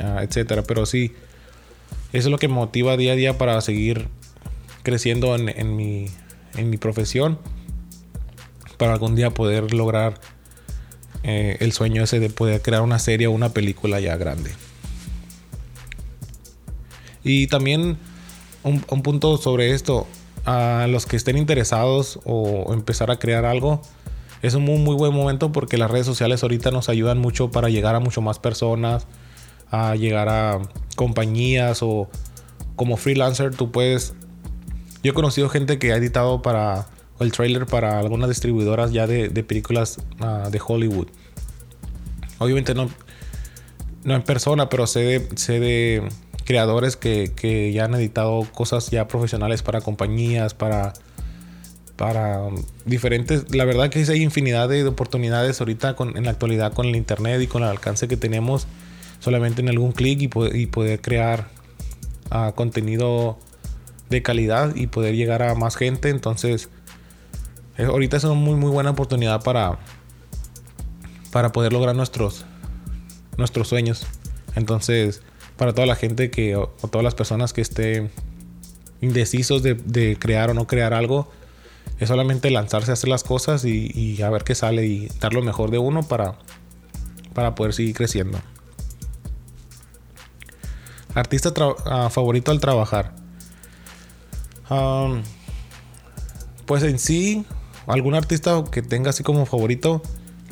uh, 0.00 0.20
etcétera. 0.20 0.62
Pero 0.62 0.86
sí, 0.86 1.12
eso 2.12 2.28
es 2.28 2.30
lo 2.30 2.38
que 2.38 2.48
me 2.48 2.54
motiva 2.54 2.96
día 2.96 3.12
a 3.12 3.16
día 3.16 3.38
para 3.38 3.60
seguir 3.60 4.08
creciendo 4.82 5.34
en, 5.34 5.48
en, 5.48 5.76
mi, 5.76 6.08
en 6.56 6.70
mi 6.70 6.76
profesión, 6.76 7.38
para 8.76 8.94
algún 8.94 9.14
día 9.14 9.30
poder 9.30 9.72
lograr 9.72 10.20
eh, 11.24 11.56
el 11.60 11.72
sueño 11.72 12.02
ese 12.02 12.18
de 12.18 12.30
poder 12.30 12.62
crear 12.62 12.82
una 12.82 12.98
serie 12.98 13.28
o 13.28 13.30
una 13.30 13.50
película 13.50 14.00
ya 14.00 14.16
grande. 14.16 14.50
Y 17.22 17.46
también 17.46 17.96
un, 18.64 18.80
punto 18.80 19.36
sobre 19.36 19.72
esto. 19.72 20.06
A 20.44 20.88
los 20.88 21.06
que 21.06 21.14
estén 21.14 21.38
interesados 21.38 22.18
o 22.24 22.72
empezar 22.74 23.12
a 23.12 23.20
crear 23.20 23.44
algo, 23.44 23.80
es 24.42 24.54
un 24.54 24.64
muy, 24.64 24.78
muy 24.78 24.96
buen 24.96 25.14
momento 25.14 25.52
porque 25.52 25.78
las 25.78 25.88
redes 25.88 26.04
sociales 26.04 26.42
ahorita 26.42 26.72
nos 26.72 26.88
ayudan 26.88 27.18
mucho 27.18 27.52
para 27.52 27.68
llegar 27.68 27.94
a 27.94 28.00
mucho 28.00 28.20
más 28.22 28.40
personas, 28.40 29.06
a 29.72 29.96
llegar 29.96 30.28
a 30.28 30.60
compañías 30.94 31.82
o 31.82 32.08
como 32.76 32.96
freelancer 32.96 33.54
tú 33.54 33.72
puedes... 33.72 34.14
Yo 35.02 35.10
he 35.10 35.14
conocido 35.14 35.48
gente 35.48 35.80
que 35.80 35.92
ha 35.92 35.96
editado 35.96 36.42
para 36.42 36.86
el 37.18 37.32
trailer 37.32 37.66
para 37.66 37.98
algunas 37.98 38.28
distribuidoras 38.28 38.92
ya 38.92 39.08
de, 39.08 39.30
películas 39.42 39.98
ah, 40.20 40.48
de 40.50 40.60
Hollywood. 40.64 41.08
Obviamente 42.38 42.74
no, 42.74 42.88
no 44.04 44.14
en 44.14 44.22
persona, 44.22 44.68
pero 44.68 44.86
sé 44.86 45.28
sé 45.36 45.58
de 45.58 46.08
creadores 46.44 46.96
que, 46.96 47.72
ya 47.72 47.84
han 47.84 47.94
editado 47.94 48.46
cosas 48.52 48.90
ya 48.90 49.08
profesionales 49.08 49.62
para 49.62 49.80
compañías, 49.80 50.54
para, 50.54 50.92
para 51.96 52.40
diferentes. 52.84 53.54
La 53.54 53.64
verdad 53.64 53.90
que 53.90 54.00
hay 54.00 54.22
infinidad 54.22 54.68
de 54.68 54.84
oportunidades 54.86 55.60
ahorita 55.60 55.96
con, 55.96 56.16
en 56.16 56.24
la 56.24 56.30
actualidad 56.30 56.72
con 56.72 56.86
el 56.86 56.96
internet 56.96 57.40
y 57.40 57.46
con 57.46 57.62
el 57.62 57.68
alcance 57.68 58.06
que 58.06 58.16
tenemos 58.16 58.66
solamente 59.22 59.62
en 59.62 59.68
algún 59.68 59.92
clic 59.92 60.20
y, 60.20 60.30
y, 60.52 60.66
poder 60.66 61.00
crear 61.00 61.48
uh, 62.32 62.52
contenido 62.54 63.38
de 64.10 64.20
calidad 64.20 64.74
y 64.74 64.88
poder 64.88 65.14
llegar 65.14 65.44
a 65.44 65.54
más 65.54 65.76
gente. 65.76 66.08
Entonces, 66.08 66.68
ahorita 67.78 68.16
es 68.16 68.24
una 68.24 68.34
muy, 68.34 68.56
muy 68.56 68.70
buena 68.70 68.90
oportunidad 68.90 69.40
para, 69.44 69.78
para 71.30 71.52
poder 71.52 71.72
lograr 71.72 71.94
nuestros, 71.94 72.44
nuestros 73.38 73.68
sueños. 73.68 74.06
Entonces, 74.56 75.22
para 75.56 75.72
toda 75.72 75.86
la 75.86 75.94
gente 75.94 76.32
que, 76.32 76.56
o, 76.56 76.66
todas 76.90 77.04
las 77.04 77.14
personas 77.14 77.52
que 77.52 77.60
estén 77.60 78.10
indecisos 79.00 79.62
de, 79.62 80.16
crear 80.18 80.50
o 80.50 80.54
no 80.54 80.66
crear 80.66 80.94
algo, 80.94 81.30
es 82.00 82.08
solamente 82.08 82.50
lanzarse 82.50 82.90
a 82.90 82.94
hacer 82.94 83.08
las 83.08 83.22
cosas 83.22 83.64
y, 83.64 84.20
a 84.20 84.30
ver 84.30 84.42
qué 84.42 84.56
sale 84.56 84.84
y 84.84 85.08
dar 85.20 85.32
lo 85.32 85.42
mejor 85.42 85.70
de 85.70 85.78
uno 85.78 86.02
para, 86.02 86.38
para 87.34 87.54
poder 87.54 87.72
seguir 87.72 87.94
creciendo. 87.94 88.40
Artista 91.14 91.52
ah, 91.86 92.08
favorito 92.10 92.50
al 92.50 92.60
trabajar. 92.60 93.14
pues 96.66 96.82
en 96.82 96.98
sí, 96.98 97.44
algún 97.86 98.14
artista 98.14 98.64
que 98.70 98.82
tenga 98.82 99.10
así 99.10 99.22
como 99.22 99.46
favorito, 99.46 100.02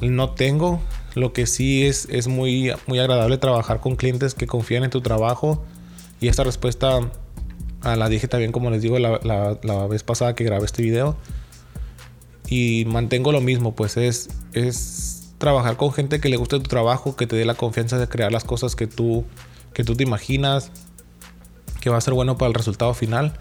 no 0.00 0.30
tengo. 0.30 0.80
Lo 1.14 1.32
que 1.32 1.46
sí 1.46 1.86
es, 1.86 2.06
es 2.10 2.28
muy, 2.28 2.72
muy 2.86 2.98
agradable 2.98 3.38
trabajar 3.38 3.80
con 3.80 3.96
clientes 3.96 4.34
que 4.34 4.46
confían 4.46 4.84
en 4.84 4.90
tu 4.90 5.00
trabajo. 5.00 5.64
Y 6.20 6.28
esta 6.28 6.44
respuesta 6.44 7.00
la 7.82 8.08
dije 8.08 8.28
también, 8.28 8.52
como 8.52 8.70
les 8.70 8.82
digo, 8.82 8.98
la, 8.98 9.18
la, 9.62 9.86
vez 9.86 10.02
pasada 10.02 10.34
que 10.34 10.44
grabé 10.44 10.66
este 10.66 10.82
video. 10.82 11.16
Y 12.48 12.84
mantengo 12.86 13.32
lo 13.32 13.40
mismo, 13.40 13.74
pues 13.74 13.96
es, 13.96 14.28
es 14.52 15.32
trabajar 15.38 15.76
con 15.76 15.92
gente 15.92 16.20
que 16.20 16.28
le 16.28 16.36
guste 16.36 16.58
tu 16.58 16.68
trabajo, 16.68 17.16
que 17.16 17.26
te 17.26 17.36
dé 17.36 17.44
la 17.44 17.54
confianza 17.54 17.98
de 17.98 18.08
crear 18.08 18.32
las 18.32 18.44
cosas 18.44 18.76
que 18.76 18.86
tú, 18.86 19.24
que 19.72 19.84
tú 19.84 19.94
te 19.94 20.02
imaginas, 20.02 20.70
que 21.80 21.90
va 21.90 21.96
a 21.96 22.00
ser 22.00 22.14
bueno 22.14 22.36
para 22.38 22.48
el 22.48 22.54
resultado 22.54 22.94
final. 22.94 23.38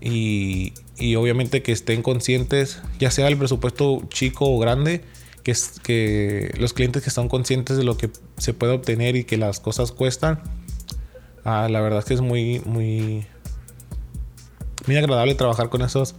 Y, 0.00 0.74
y 0.98 1.16
obviamente 1.16 1.62
que 1.62 1.72
estén 1.72 2.02
conscientes, 2.02 2.80
ya 2.98 3.10
sea 3.10 3.28
el 3.28 3.36
presupuesto 3.36 4.02
chico 4.08 4.46
o 4.50 4.58
grande, 4.58 5.02
que, 5.42 5.54
que 5.82 6.54
los 6.58 6.72
clientes 6.72 7.02
que 7.02 7.08
están 7.08 7.28
conscientes 7.28 7.76
de 7.76 7.84
lo 7.84 7.96
que 7.96 8.10
se 8.36 8.52
puede 8.52 8.72
obtener 8.72 9.16
y 9.16 9.24
que 9.24 9.36
las 9.36 9.60
cosas 9.60 9.92
cuestan, 9.92 10.40
ah, 11.44 11.68
la 11.70 11.80
verdad 11.80 12.00
es 12.00 12.04
que 12.04 12.14
es 12.14 12.20
muy, 12.20 12.60
muy, 12.64 13.26
muy 14.86 14.96
agradable 14.96 15.34
trabajar 15.34 15.68
con 15.68 15.82
esos, 15.82 16.14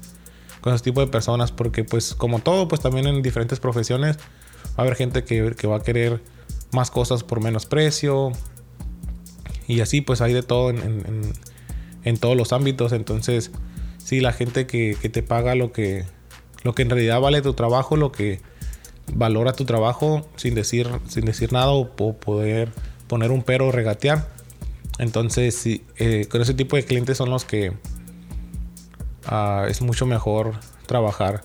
con 0.61 0.73
ese 0.73 0.83
tipo 0.83 1.01
de 1.01 1.07
personas, 1.07 1.51
porque 1.51 1.83
pues 1.83 2.15
como 2.15 2.39
todo, 2.39 2.67
pues 2.67 2.81
también 2.81 3.07
en 3.07 3.21
diferentes 3.21 3.59
profesiones 3.59 4.17
va 4.17 4.77
a 4.77 4.81
haber 4.83 4.95
gente 4.95 5.23
que, 5.23 5.55
que 5.57 5.67
va 5.67 5.77
a 5.77 5.81
querer 5.81 6.21
más 6.71 6.91
cosas 6.91 7.23
por 7.23 7.41
menos 7.41 7.65
precio. 7.65 8.31
Y 9.67 9.81
así 9.81 10.01
pues 10.01 10.21
hay 10.21 10.33
de 10.33 10.43
todo 10.43 10.69
en, 10.69 11.33
en, 12.03 12.17
todos 12.17 12.37
los 12.37 12.53
ámbitos. 12.53 12.93
Entonces, 12.93 13.51
sí, 13.97 14.21
la 14.21 14.31
gente 14.31 14.65
que, 14.65 14.95
que, 15.01 15.09
te 15.09 15.23
paga 15.23 15.55
lo 15.55 15.71
que, 15.71 16.05
lo 16.63 16.73
que 16.73 16.83
en 16.83 16.89
realidad 16.89 17.19
vale 17.19 17.41
tu 17.41 17.53
trabajo, 17.53 17.97
lo 17.97 18.11
que 18.11 18.39
valora 19.13 19.53
tu 19.53 19.65
trabajo 19.65 20.27
sin 20.35 20.55
decir, 20.55 20.87
sin 21.07 21.25
decir 21.25 21.53
nada 21.53 21.69
o, 21.69 21.89
poder 21.95 22.71
poner 23.07 23.31
un 23.31 23.43
pero 23.43 23.71
regatear. 23.71 24.27
Entonces, 24.99 25.55
sí, 25.55 25.83
eh, 25.97 26.27
con 26.29 26.41
ese 26.41 26.53
tipo 26.53 26.75
de 26.75 26.83
clientes 26.83 27.17
son 27.17 27.29
los 27.29 27.45
que 27.45 27.73
ah, 29.25 29.65
es 29.69 29.81
mucho 29.81 30.05
mejor 30.05 30.53
trabajar. 30.87 31.43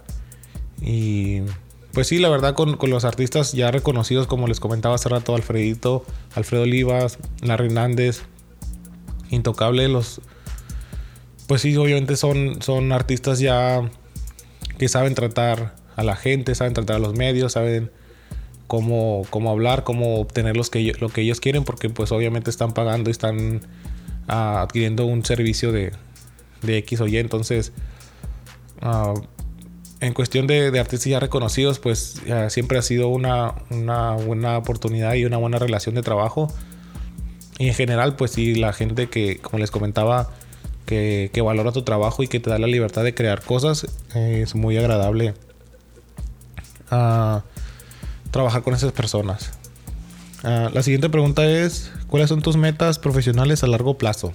Y 0.81 1.43
pues 1.93 2.07
sí, 2.07 2.19
la 2.19 2.29
verdad, 2.29 2.55
con, 2.55 2.79
los 2.89 3.05
artistas 3.05 3.53
ya 3.53 3.71
reconocidos, 3.71 4.27
como 4.27 4.47
les 4.47 4.61
comentaba 4.61 4.95
hace 4.95 5.09
rato, 5.09 5.35
Alfredito, 5.35 6.05
Alfredo 6.35 6.63
Olivas, 6.63 7.19
Larry 7.43 7.67
Hernández, 7.67 8.23
Intocable, 9.31 9.89
los. 9.89 10.21
Pues 11.47 11.63
sí, 11.63 11.77
obviamente 11.77 12.17
son, 12.17 12.61
son 12.63 12.93
artistas 12.93 13.39
ya 13.39 13.91
que 14.79 14.89
saben 14.89 15.15
tratar 15.15 15.75
a 15.97 16.03
la 16.05 16.17
gente, 16.17 16.55
saben 16.55 16.75
tratar 16.75 16.97
a 16.97 16.99
los 16.99 17.15
medios, 17.15 17.53
saben 17.53 17.91
cómo, 18.67 19.27
cómo 19.31 19.51
hablar, 19.51 19.85
cómo 19.85 20.17
obtener 20.17 20.57
que, 20.71 20.93
lo 20.99 21.09
que 21.09 21.23
ellos 21.23 21.41
quieren, 21.41 21.65
porque 21.65 21.91
pues 21.91 22.13
obviamente 22.13 22.51
están 22.51 22.73
pagando 22.73 23.11
y 23.11 23.13
están 23.13 23.61
ah, 24.29 24.63
adquiriendo 24.63 25.05
un 25.07 25.25
servicio 25.25 25.73
de, 25.73 25.93
de, 26.63 26.79
X 26.79 27.01
o 27.01 27.07
Y. 27.07 27.19
Entonces, 27.19 27.73
uh, 28.83 29.21
en 30.03 30.15
cuestión 30.15 30.49
de, 30.49 30.67
artistas 30.81 31.05
ya 31.09 31.21
reconocidos, 31.21 31.79
pues 31.79 32.21
siempre 32.49 32.77
ha 32.77 32.83
sido 32.83 33.07
una, 33.07 33.55
buena 34.27 34.59
oportunidad 34.59 35.15
y 35.15 35.25
una 35.25 35.37
buena 35.37 35.61
relación 35.61 35.95
de 35.95 36.03
trabajo. 36.03 36.53
Y 37.57 37.69
en 37.69 37.75
general, 37.75 38.17
pues 38.17 38.33
sí, 38.33 38.57
la 38.57 38.73
gente 38.73 39.09
que, 39.09 39.39
como 39.39 39.61
les 39.61 39.71
comentaba, 39.71 40.31
que, 40.87 41.31
valora 41.45 41.71
tu 41.71 41.83
trabajo 41.83 42.25
y 42.25 42.27
que 42.27 42.41
te 42.41 42.51
da 42.51 42.59
la 42.59 42.67
libertad 42.67 43.05
de 43.05 43.15
crear 43.15 43.43
cosas, 43.43 43.87
es 44.13 44.57
muy 44.57 44.77
agradable 44.77 45.35
ah, 46.91 47.45
trabajar 48.33 48.65
con 48.65 48.75
esas 48.75 48.91
personas. 48.91 49.53
Ah, 50.43 50.69
la 50.75 50.83
siguiente 50.83 51.11
pregunta 51.11 51.45
es, 51.45 51.93
¿cuáles 52.09 52.29
son 52.29 52.43
tus 52.43 52.57
metas 52.57 52.99
profesionales 52.99 53.63
a 53.63 53.69
largo 53.69 53.97
plazo? 53.99 54.35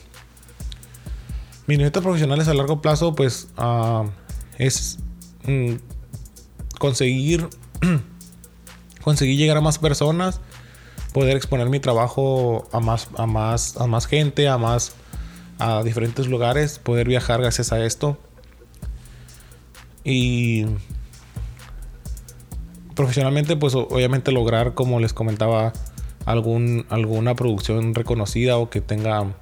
Mis 1.66 1.78
metas 1.78 2.02
profesionales 2.02 2.48
a 2.48 2.54
largo 2.54 2.82
plazo, 2.82 3.16
pues, 3.16 3.50
ah, 3.58 4.06
es 4.58 5.00
conseguir, 6.78 7.48
conseguir 9.04 9.38
llegar 9.38 9.58
a 9.58 9.62
más 9.62 9.80
personas, 9.80 10.40
poder 11.14 11.36
exponer 11.36 11.70
mi 11.70 11.80
trabajo 11.80 12.68
a 12.72 12.80
más, 12.80 13.10
a 13.18 13.26
más, 13.26 13.78
a 13.78 13.88
más 13.88 14.06
gente, 14.06 14.48
a 14.48 14.58
más, 14.58 14.94
a 15.60 15.84
diferentes 15.84 16.28
lugares, 16.28 16.80
poder 16.80 17.08
viajar 17.08 17.42
gracias 17.42 17.72
a 17.72 17.84
esto. 17.84 18.18
Y 20.04 20.66
profesionalmente, 22.96 23.56
pues 23.58 23.76
obviamente 23.76 24.32
lograr, 24.32 24.74
como 24.74 25.00
les 25.00 25.14
comentaba, 25.14 25.74
algún, 26.26 26.86
alguna 26.90 27.36
producción 27.36 27.96
reconocida 27.96 28.58
o 28.58 28.70
que 28.70 28.82
tenga, 28.82 29.34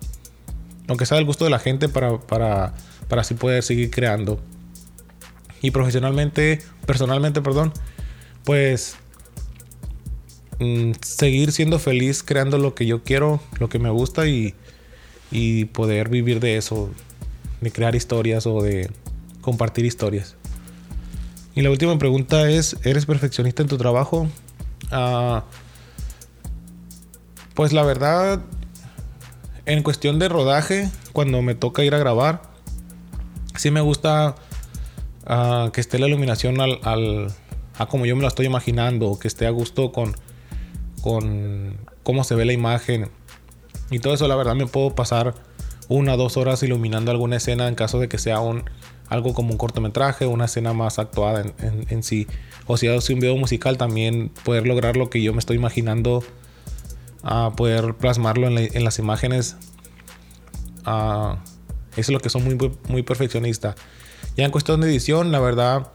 aunque 0.88 1.06
sea 1.06 1.18
del 1.18 1.26
gusto 1.26 1.44
de 1.44 1.50
la 1.50 1.60
gente 1.60 1.90
para, 1.90 2.20
para, 2.20 2.74
para 3.08 3.22
así 3.22 3.34
poder 3.34 3.64
seguir 3.64 3.90
creando 3.90 4.40
y 5.66 5.72
profesionalmente, 5.72 6.62
personalmente, 6.86 7.42
perdón, 7.42 7.74
pues 8.44 8.98
mm, 10.60 10.92
seguir 11.02 11.52
siendo 11.52 11.80
feliz 11.80 12.22
creando 12.22 12.60
lo 12.60 12.76
que 12.76 12.86
yo 12.86 13.04
quiero, 13.04 13.42
lo 13.60 13.68
que 13.68 13.80
me 13.80 13.90
gusta 13.90 14.28
y, 14.28 14.54
poder 15.74 16.08
vivir 16.08 16.40
de 16.40 16.56
eso, 16.56 16.92
de 17.60 17.72
crear 17.72 17.96
historias 17.96 18.46
o 18.46 18.62
de 18.62 18.90
compartir 19.42 19.86
historias. 19.86 20.36
Y 21.56 21.62
la 21.62 21.72
última 21.72 21.98
pregunta 21.98 22.48
es, 22.50 22.78
¿eres 22.84 23.08
perfeccionista 23.08 23.64
en 23.64 23.68
tu 23.68 23.78
trabajo? 23.78 24.28
Ah, 24.92 25.44
pues 27.56 27.74
la 27.74 27.84
verdad, 27.84 28.40
en 29.66 29.82
cuestión 29.82 30.20
de 30.20 30.30
rodaje, 30.30 30.90
cuando 31.12 31.42
me 31.42 31.56
toca 31.56 31.84
ir 31.84 31.96
a 31.96 31.98
grabar, 31.98 32.44
sí 33.58 33.72
me 33.72 33.82
gusta 33.82 34.36
que 35.72 35.82
esté 35.82 36.00
la 36.00 36.08
iluminación 36.08 36.62
al, 36.62 36.80
al, 36.84 37.28
a 37.78 37.86
como 37.88 38.06
yo 38.06 38.16
me 38.16 38.22
la 38.22 38.28
estoy 38.28 38.46
imaginando, 38.46 39.18
que 39.20 39.28
esté 39.28 39.48
a 39.48 39.50
gusto 39.50 39.92
con, 39.92 40.16
con 41.02 41.78
cómo 42.04 42.24
se 42.24 42.36
ve 42.36 42.46
la 42.46 42.54
imagen. 42.54 43.10
Y 43.92 44.00
todo 44.00 44.14
eso, 44.14 44.28
la 44.28 44.36
verdad, 44.36 44.56
me 44.56 44.68
puedo 44.68 44.96
pasar 44.96 45.36
una 45.88 46.16
o 46.16 46.18
dos 46.18 46.38
horas 46.38 46.64
iluminando 46.64 47.12
alguna 47.12 47.38
escena 47.38 47.68
en 47.68 47.76
caso 47.76 48.00
de 48.00 48.08
que 48.08 48.18
sea 48.18 48.40
un, 48.40 48.64
algo 49.08 49.34
como 49.34 49.52
un 49.52 49.58
cortometraje, 49.58 50.26
una 50.26 50.46
escena 50.46 50.74
más 50.74 51.00
actuada 51.00 51.42
en, 51.42 51.86
en, 51.90 52.04
sí. 52.04 52.28
O 52.68 52.78
si 52.78 52.88
hago 52.88 53.00
un 53.10 53.20
video 53.20 53.38
musical, 53.38 53.78
también 53.78 54.32
poder 54.44 54.66
lograr 54.66 54.98
lo 54.98 55.10
que 55.10 55.22
yo 55.22 55.34
me 55.34 55.40
estoy 55.40 55.58
imaginando, 55.58 56.24
poder 57.56 57.96
plasmarlo 57.96 58.48
en, 58.48 58.84
las 58.84 59.00
imágenes. 59.00 59.58
eso 60.86 61.38
es 61.96 62.10
lo 62.10 62.20
que 62.20 62.30
son 62.30 62.44
muy, 62.44 62.72
muy 62.88 63.04
perfeccionista. 63.04 63.76
Ya 64.36 64.46
en 64.46 64.52
cuestión 64.52 64.82
de 64.82 64.88
edición, 64.88 65.32
la 65.32 65.40
verdad, 65.40 65.92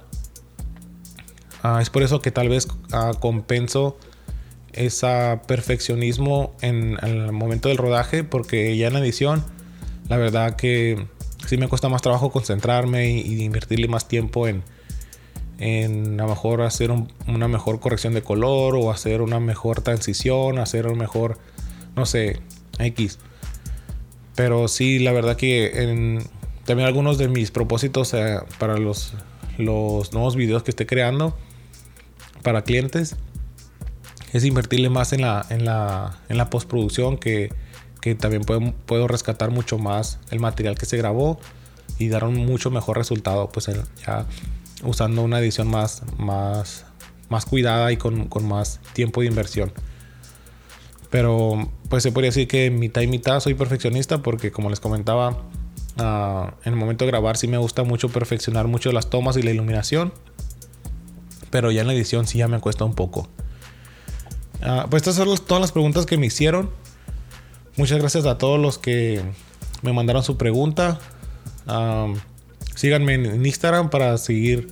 ah, 1.62 1.80
es 1.82 1.90
por 1.90 2.02
eso 2.02 2.20
que 2.20 2.30
tal 2.30 2.48
vez 2.48 2.68
uh, 2.92 3.18
compenso 3.18 3.98
ese 4.72 5.40
perfeccionismo 5.46 6.54
en, 6.60 6.96
el 7.02 7.32
momento 7.32 7.68
del 7.68 7.78
rodaje, 7.78 8.24
porque 8.24 8.76
ya 8.76 8.88
en 8.88 8.96
edición, 8.96 9.44
la 10.08 10.16
verdad 10.16 10.56
que 10.56 11.06
sí 11.46 11.56
me 11.56 11.68
cuesta 11.68 11.88
más 11.88 12.02
trabajo 12.02 12.30
concentrarme 12.30 13.10
y, 13.10 13.42
invertirle 13.42 13.88
más 13.88 14.08
tiempo 14.08 14.46
en, 14.48 14.62
en 15.58 16.20
a 16.20 16.24
lo 16.24 16.30
mejor 16.30 16.62
hacer 16.62 16.90
una 17.26 17.48
mejor 17.48 17.80
corrección 17.80 18.14
de 18.14 18.22
color 18.22 18.76
o 18.76 18.90
hacer 18.90 19.22
una 19.22 19.40
mejor 19.40 19.82
transición, 19.82 20.58
hacer 20.58 20.86
un 20.86 20.98
mejor, 20.98 21.38
no 21.96 22.06
sé, 22.06 22.40
X. 22.78 23.18
Pero 24.34 24.68
sí, 24.68 24.98
la 24.98 25.12
verdad 25.12 25.36
que 25.36 25.82
en, 25.82 26.22
también 26.64 26.86
algunos 26.86 27.18
de 27.18 27.28
mis 27.28 27.50
propósitos 27.50 28.14
eh, 28.14 28.38
para 28.58 28.76
los, 28.76 29.14
los 29.58 30.12
nuevos 30.12 30.36
videos 30.36 30.62
que 30.62 30.70
esté 30.70 30.86
creando 30.86 31.36
para 32.42 32.62
clientes 32.62 33.16
es 34.32 34.44
invertirle 34.44 34.90
más 34.90 35.12
en 35.12 35.22
la, 35.22 35.44
en 35.50 35.64
la, 35.64 36.18
en 36.28 36.36
la 36.36 36.50
postproducción 36.50 37.18
que, 37.18 37.52
que 38.00 38.14
también 38.14 38.42
puedo, 38.42 38.72
puedo, 38.86 39.08
rescatar 39.08 39.50
mucho 39.50 39.78
más 39.78 40.18
el 40.30 40.40
material 40.40 40.76
que 40.76 40.86
se 40.86 40.96
grabó 40.96 41.38
y 41.98 42.08
dar 42.08 42.24
un 42.24 42.34
mucho 42.46 42.70
mejor 42.70 42.96
resultado 42.96 43.48
pues 43.50 43.68
ya 44.06 44.26
usando 44.82 45.22
una 45.22 45.40
edición 45.40 45.68
más, 45.68 46.02
más, 46.16 46.86
más 47.28 47.44
cuidada 47.44 47.92
y 47.92 47.96
con, 47.96 48.28
con 48.28 48.46
más 48.46 48.80
tiempo 48.92 49.20
de 49.20 49.26
inversión. 49.26 49.72
Pero 51.10 51.68
pues 51.88 52.04
se 52.04 52.12
podría 52.12 52.28
decir 52.28 52.46
que 52.46 52.70
mitad 52.70 53.02
y 53.02 53.08
mitad 53.08 53.40
soy 53.40 53.54
perfeccionista 53.54 54.22
porque 54.22 54.52
como 54.52 54.70
les 54.70 54.78
comentaba 54.78 55.42
Ah, 56.02 56.54
en 56.64 56.72
el 56.72 56.78
momento 56.78 57.04
de 57.04 57.10
grabar 57.10 57.36
sí 57.36 57.46
me 57.46 57.58
gusta 57.58 57.82
mucho 57.84 58.08
perfeccionar 58.08 58.66
mucho 58.66 58.90
las 58.90 59.10
tomas 59.10 59.36
y 59.36 59.42
la 59.42 59.50
iluminación. 59.50 60.14
Pero 61.50 61.70
ya 61.70 61.82
en 61.82 61.88
la 61.88 61.92
edición 61.92 62.26
sí 62.26 62.38
ya 62.38 62.48
me 62.48 62.58
cuesta 62.58 62.84
un 62.84 62.94
poco. 62.94 63.28
Uh, 64.62 64.88
pues 64.88 65.02
estas 65.06 65.16
son 65.16 65.36
todas 65.46 65.60
las 65.60 65.72
preguntas 65.72 66.06
que 66.06 66.16
me 66.16 66.26
hicieron. 66.26 66.70
Muchas 67.76 67.98
gracias 67.98 68.24
a 68.24 68.38
todos 68.38 68.58
los 68.58 68.78
que 68.78 69.20
me 69.82 69.92
mandaron 69.92 70.22
su 70.22 70.38
pregunta. 70.38 70.98
síganme 72.76 73.14
en 73.14 73.44
Instagram 73.44 73.90
para 73.90 74.16
seguir 74.16 74.68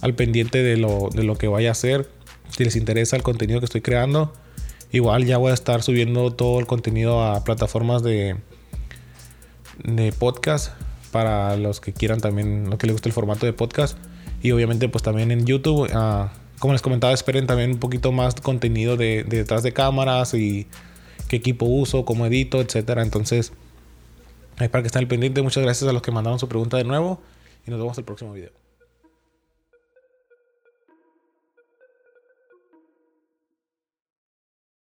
al 0.00 0.14
pendiente 0.14 0.62
de 0.64 0.76
lo, 0.76 1.08
de 1.12 1.22
lo 1.22 1.36
que 1.36 1.46
vaya 1.46 1.68
a 1.68 1.72
hacer. 1.72 2.10
Si 2.50 2.64
les 2.64 2.74
interesa 2.74 3.14
el 3.14 3.22
contenido 3.22 3.60
que 3.60 3.66
estoy 3.66 3.80
creando. 3.80 4.32
Igual 4.90 5.24
ya 5.24 5.36
voy 5.36 5.52
a 5.52 5.54
estar 5.54 5.82
subiendo 5.82 6.32
todo 6.32 6.58
el 6.58 6.66
contenido 6.66 7.22
a 7.22 7.44
plataformas 7.44 8.02
de, 8.02 8.36
de 9.84 10.12
podcast 10.12 10.72
para 11.10 11.56
los 11.56 11.80
que 11.80 11.92
quieran 11.92 12.20
también, 12.20 12.70
lo 12.70 12.78
que 12.78 12.86
les 12.86 12.94
guste 12.94 13.08
el 13.08 13.12
formato 13.12 13.46
de 13.46 13.52
podcast. 13.52 13.98
Y 14.42 14.52
obviamente 14.52 14.88
pues 14.88 15.02
también 15.02 15.30
en 15.30 15.46
YouTube, 15.46 15.90
ah, 15.94 16.32
como 16.58 16.72
les 16.72 16.82
comentaba, 16.82 17.12
esperen 17.12 17.46
también 17.46 17.72
un 17.72 17.78
poquito 17.78 18.12
más 18.12 18.34
contenido 18.36 18.96
de, 18.96 19.24
detrás 19.24 19.62
de 19.62 19.72
cámaras 19.72 20.34
y 20.34 20.66
qué 21.28 21.36
equipo 21.36 21.66
uso, 21.66 22.04
cómo 22.04 22.26
edito, 22.26 22.60
etcétera. 22.60 23.02
Entonces, 23.02 23.52
para 24.56 24.82
que 24.82 24.86
estén 24.86 25.00
al 25.00 25.08
pendiente, 25.08 25.42
muchas 25.42 25.62
gracias 25.62 25.88
a 25.88 25.92
los 25.92 26.02
que 26.02 26.10
mandaron 26.10 26.38
su 26.38 26.48
pregunta 26.48 26.76
de 26.76 26.84
nuevo 26.84 27.20
y 27.66 27.70
nos 27.70 27.80
vemos 27.80 27.98
el 27.98 28.04
próximo 28.04 28.32
video. 28.32 28.67